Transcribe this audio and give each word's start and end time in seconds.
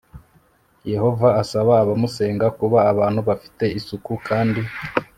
yehova 0.91 1.27
asaba 1.41 1.73
abamusenga 1.83 2.45
kuba 2.59 2.79
abantu 2.91 3.19
bafite 3.29 3.65
isuku 3.79 4.11
kandi 4.27 4.61